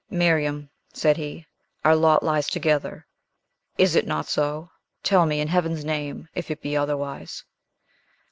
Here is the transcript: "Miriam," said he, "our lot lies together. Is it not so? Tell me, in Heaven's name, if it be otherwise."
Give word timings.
"Miriam," 0.09 0.67
said 0.91 1.15
he, 1.17 1.45
"our 1.85 1.95
lot 1.95 2.23
lies 2.23 2.47
together. 2.47 3.05
Is 3.77 3.95
it 3.95 4.07
not 4.07 4.25
so? 4.25 4.71
Tell 5.03 5.27
me, 5.27 5.39
in 5.39 5.49
Heaven's 5.49 5.85
name, 5.85 6.27
if 6.33 6.49
it 6.49 6.59
be 6.59 6.75
otherwise." 6.75 7.43